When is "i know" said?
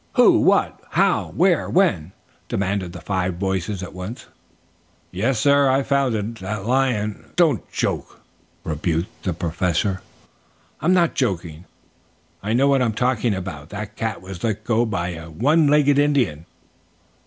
12.41-12.67